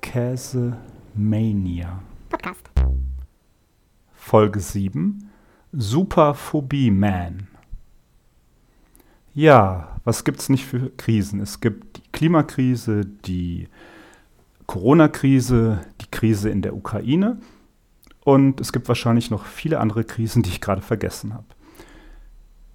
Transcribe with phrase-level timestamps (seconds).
[0.00, 2.02] Käsemania.
[2.28, 2.70] Podcast.
[4.12, 5.30] Folge 7.
[5.72, 7.48] Superphobie Man.
[9.34, 11.40] Ja, was gibt es nicht für Krisen?
[11.40, 13.68] Es gibt die Klimakrise, die
[14.66, 17.38] Corona-Krise, die Krise in der Ukraine
[18.24, 21.46] und es gibt wahrscheinlich noch viele andere Krisen, die ich gerade vergessen habe.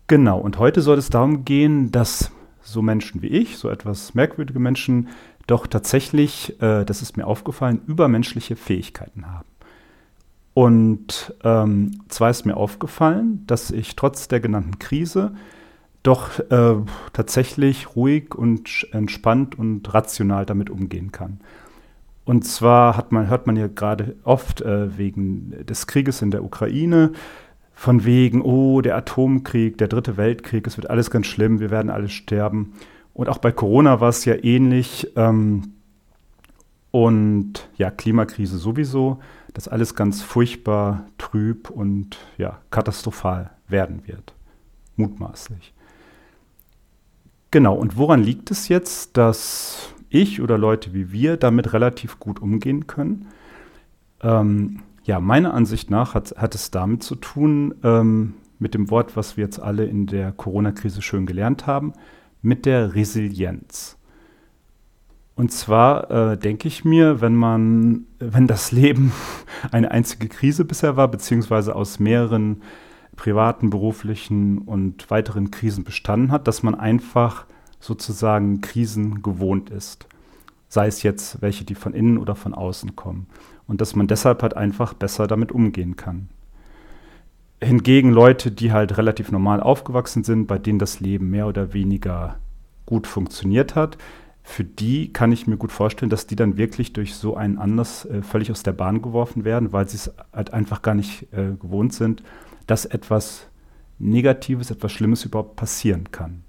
[0.07, 2.31] Genau, und heute soll es darum gehen, dass
[2.65, 5.09] so Menschen wie ich, so etwas merkwürdige Menschen,
[5.47, 9.47] doch tatsächlich, äh, das ist mir aufgefallen, übermenschliche Fähigkeiten haben.
[10.53, 15.33] Und ähm, zwar ist mir aufgefallen, dass ich trotz der genannten Krise
[16.01, 16.75] doch äh,
[17.13, 21.39] tatsächlich ruhig und entspannt und rational damit umgehen kann.
[22.25, 27.11] Und zwar man, hört man ja gerade oft äh, wegen des Krieges in der Ukraine,
[27.75, 31.91] von wegen, oh, der Atomkrieg, der dritte Weltkrieg, es wird alles ganz schlimm, wir werden
[31.91, 32.73] alle sterben.
[33.13, 35.11] Und auch bei Corona war es ja ähnlich.
[35.15, 35.73] Ähm,
[36.91, 39.19] und ja, Klimakrise sowieso,
[39.53, 44.33] dass alles ganz furchtbar, trüb und ja, katastrophal werden wird.
[44.95, 45.73] Mutmaßlich.
[47.51, 52.41] Genau, und woran liegt es jetzt, dass ich oder Leute wie wir damit relativ gut
[52.41, 53.27] umgehen können?
[54.21, 59.15] Ähm, ja, meiner Ansicht nach hat, hat es damit zu tun, ähm, mit dem Wort,
[59.15, 61.93] was wir jetzt alle in der Corona-Krise schön gelernt haben,
[62.41, 63.97] mit der Resilienz.
[65.35, 69.11] Und zwar äh, denke ich mir, wenn man, wenn das Leben
[69.71, 72.61] eine einzige Krise bisher war, beziehungsweise aus mehreren
[73.15, 77.45] privaten, beruflichen und weiteren Krisen bestanden hat, dass man einfach
[77.79, 80.07] sozusagen Krisen gewohnt ist.
[80.75, 83.27] Sei es jetzt welche, die von innen oder von außen kommen
[83.65, 86.27] und dass man deshalb halt einfach besser damit umgehen kann.
[87.63, 92.35] Hingegen Leute, die halt relativ normal aufgewachsen sind, bei denen das Leben mehr oder weniger
[92.85, 93.97] gut funktioniert hat,
[94.43, 98.03] für die kann ich mir gut vorstellen, dass die dann wirklich durch so einen Anlass
[98.03, 101.55] äh, völlig aus der Bahn geworfen werden, weil sie es halt einfach gar nicht äh,
[101.57, 102.21] gewohnt sind,
[102.67, 103.47] dass etwas
[103.97, 106.43] Negatives, etwas Schlimmes überhaupt passieren kann.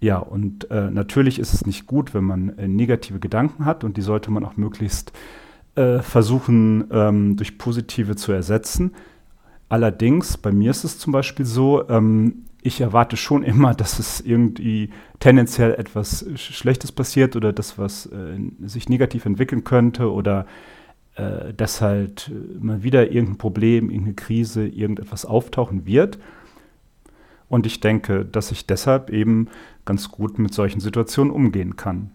[0.00, 3.96] Ja, und äh, natürlich ist es nicht gut, wenn man äh, negative Gedanken hat und
[3.96, 5.12] die sollte man auch möglichst
[5.74, 8.94] äh, versuchen, ähm, durch positive zu ersetzen.
[9.68, 14.20] Allerdings, bei mir ist es zum Beispiel so, ähm, ich erwarte schon immer, dass es
[14.20, 20.46] irgendwie tendenziell etwas Schlechtes passiert oder das, was äh, sich negativ entwickeln könnte oder
[21.14, 22.30] äh, dass halt
[22.60, 26.18] mal wieder irgendein Problem, irgendeine Krise, irgendetwas auftauchen wird.
[27.48, 29.48] Und ich denke, dass ich deshalb eben
[29.84, 32.10] ganz gut mit solchen Situationen umgehen kann.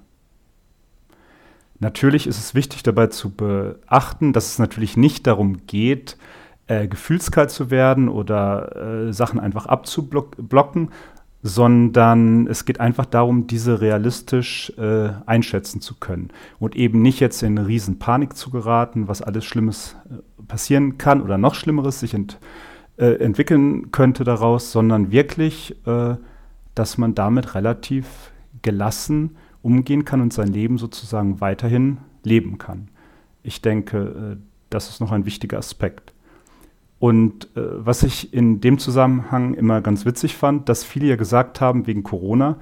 [1.80, 6.18] Natürlich ist es wichtig dabei zu beachten, dass es natürlich nicht darum geht,
[6.68, 10.92] äh, gefühlskalt zu werden oder äh, Sachen einfach abzublocken,
[11.44, 17.42] sondern es geht einfach darum, diese realistisch äh, einschätzen zu können und eben nicht jetzt
[17.42, 22.00] in eine riesen Panik zu geraten, was alles Schlimmes äh, passieren kann oder noch Schlimmeres
[22.00, 22.40] sich ent
[22.98, 26.16] äh, entwickeln könnte daraus, sondern wirklich, äh,
[26.76, 28.32] dass man damit relativ
[28.62, 32.90] gelassen umgehen kann und sein Leben sozusagen weiterhin leben kann.
[33.44, 34.38] Ich denke, äh,
[34.70, 36.14] das ist noch ein wichtiger Aspekt.
[37.00, 41.60] Und äh, was ich in dem Zusammenhang immer ganz witzig fand, dass viele ja gesagt
[41.60, 42.58] haben, wegen Corona,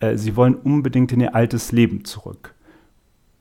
[0.00, 2.54] äh, sie wollen unbedingt in ihr altes Leben zurück.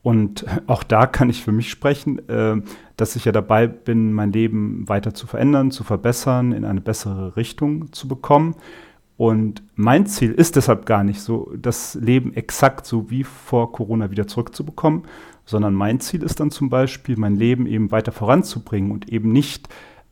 [0.07, 2.61] Und auch da kann ich für mich sprechen, äh,
[2.95, 7.35] dass ich ja dabei bin, mein Leben weiter zu verändern, zu verbessern, in eine bessere
[7.35, 8.55] Richtung zu bekommen.
[9.17, 14.09] Und mein Ziel ist deshalb gar nicht so, das Leben exakt so wie vor Corona
[14.09, 15.03] wieder zurückzubekommen,
[15.43, 19.67] sondern mein Ziel ist dann zum Beispiel, mein Leben eben weiter voranzubringen und eben nicht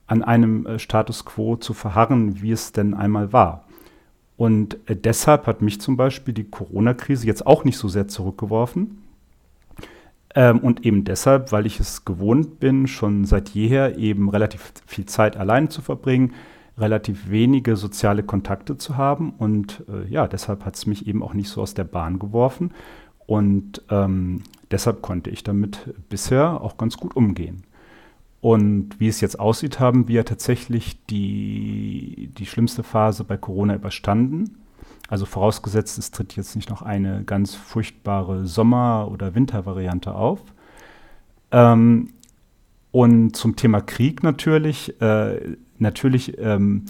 [0.07, 3.63] an einem äh, Status quo zu verharren, wie es denn einmal war.
[4.35, 9.04] Und äh, deshalb hat mich zum Beispiel die Corona-Krise jetzt auch nicht so sehr zurückgeworfen,
[10.35, 15.05] ähm, und eben deshalb, weil ich es gewohnt bin, schon seit jeher eben relativ viel
[15.05, 16.33] Zeit allein zu verbringen,
[16.77, 19.31] relativ wenige soziale Kontakte zu haben.
[19.31, 22.71] Und äh, ja, deshalb hat es mich eben auch nicht so aus der Bahn geworfen.
[23.25, 27.63] Und ähm, deshalb konnte ich damit bisher auch ganz gut umgehen.
[28.41, 34.57] Und wie es jetzt aussieht, haben wir tatsächlich die, die schlimmste Phase bei Corona überstanden.
[35.07, 40.41] Also vorausgesetzt, es tritt jetzt nicht noch eine ganz furchtbare Sommer- oder Wintervariante auf.
[41.51, 42.09] Ähm,
[42.91, 46.85] und zum Thema Krieg natürlich, äh, natürlich ähm,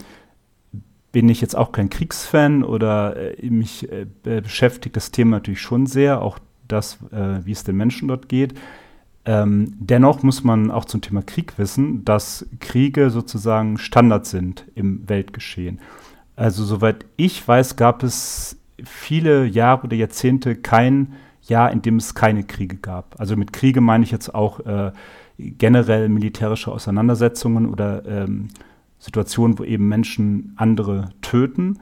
[1.12, 5.86] bin ich jetzt auch kein Kriegsfan oder äh, mich äh, beschäftigt das Thema natürlich schon
[5.86, 8.54] sehr, auch das, äh, wie es den Menschen dort geht.
[9.26, 15.08] Ähm, dennoch muss man auch zum Thema Krieg wissen, dass Kriege sozusagen Standard sind im
[15.10, 15.80] Weltgeschehen.
[16.36, 22.16] Also soweit ich weiß, gab es viele Jahre oder Jahrzehnte kein Jahr, in dem es
[22.16, 23.20] keine Kriege gab.
[23.20, 24.92] Also mit Kriege meine ich jetzt auch äh,
[25.38, 28.50] generell militärische Auseinandersetzungen oder ähm,
[29.00, 31.80] Situationen, wo eben Menschen andere töten.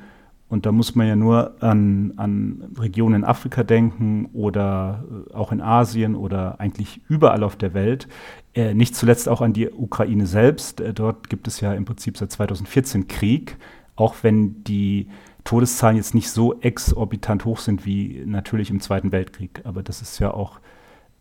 [0.49, 5.51] Und da muss man ja nur an, an Regionen in Afrika denken oder äh, auch
[5.51, 8.07] in Asien oder eigentlich überall auf der Welt.
[8.53, 10.79] Äh, nicht zuletzt auch an die Ukraine selbst.
[10.79, 13.57] Äh, dort gibt es ja im Prinzip seit 2014 Krieg,
[13.95, 15.07] auch wenn die
[15.43, 19.61] Todeszahlen jetzt nicht so exorbitant hoch sind wie natürlich im Zweiten Weltkrieg.
[19.65, 20.59] Aber das ist ja auch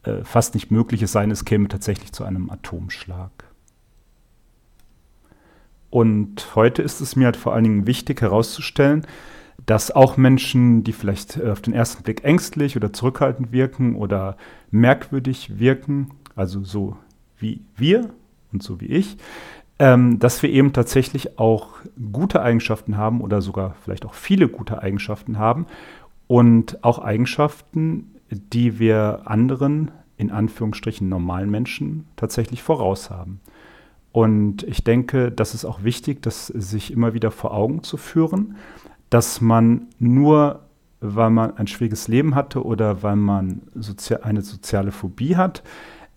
[0.04, 3.30] äh, fast nicht möglich, es sei denn, es käme tatsächlich zu einem Atomschlag.
[5.90, 9.06] Und heute ist es mir halt vor allen Dingen wichtig herauszustellen,
[9.66, 14.36] dass auch Menschen, die vielleicht äh, auf den ersten Blick ängstlich oder zurückhaltend wirken oder
[14.70, 16.96] merkwürdig wirken, also so
[17.38, 18.10] wie wir
[18.52, 19.16] und so wie ich,
[19.82, 21.70] ähm, dass wir eben tatsächlich auch
[22.12, 25.66] gute Eigenschaften haben oder sogar vielleicht auch viele gute Eigenschaften haben
[26.28, 33.40] und auch Eigenschaften, die wir anderen, in Anführungsstrichen normalen Menschen, tatsächlich voraus haben.
[34.12, 38.54] Und ich denke, das ist auch wichtig, das sich immer wieder vor Augen zu führen,
[39.10, 40.60] dass man nur,
[41.00, 45.64] weil man ein schwieriges Leben hatte oder weil man sozi eine soziale Phobie hat,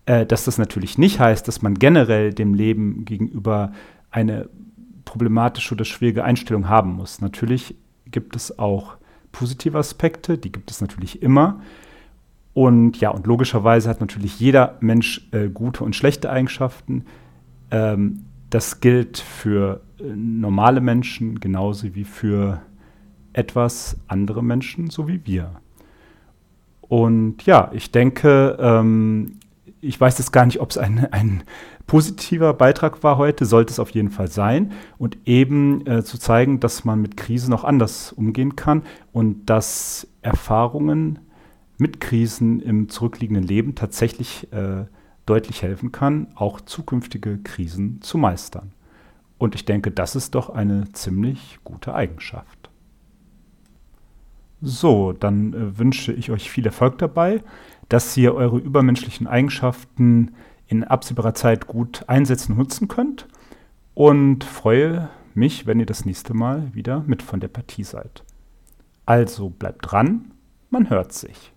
[0.06, 3.72] äh, dass das natürlich nicht heißt, dass man generell dem Leben gegenüber
[4.10, 4.48] eine
[5.04, 7.20] problematische oder schwierige Einstellung haben muss.
[7.20, 7.76] Natürlich
[8.10, 8.96] gibt es auch
[9.32, 11.60] positive Aspekte, die gibt es natürlich immer.
[12.54, 17.04] Und ja, und logischerweise hat natürlich jeder Mensch äh, gute und schlechte Eigenschaften.
[17.70, 22.62] Ähm, das gilt für äh, normale Menschen genauso wie für
[23.32, 25.50] etwas andere Menschen, so wie wir.
[26.80, 29.38] Und ja, ich denke, ähm,
[29.80, 31.42] ich weiß jetzt gar nicht, ob es ein, ein
[31.86, 34.72] positiver Beitrag war heute, sollte es auf jeden Fall sein.
[34.98, 38.82] Und eben äh, zu zeigen, dass man mit Krisen auch anders umgehen kann
[39.12, 41.18] und dass Erfahrungen
[41.78, 44.86] mit Krisen im zurückliegenden Leben tatsächlich äh,
[45.26, 48.72] deutlich helfen kann, auch zukünftige Krisen zu meistern.
[49.38, 52.70] Und ich denke, das ist doch eine ziemlich gute Eigenschaft.
[54.62, 57.42] So, dann äh, wünsche ich euch viel Erfolg dabei
[57.88, 60.34] dass ihr eure übermenschlichen Eigenschaften
[60.66, 63.28] in absehbarer Zeit gut einsetzen und nutzen könnt.
[63.94, 68.24] Und freue mich, wenn ihr das nächste Mal wieder mit von der Partie seid.
[69.04, 70.32] Also bleibt dran,
[70.70, 71.52] man hört sich.